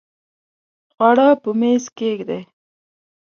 خواړه 0.91 1.27
په 1.41 1.49
میز 1.59 1.83
کښېږدئ 1.97 2.41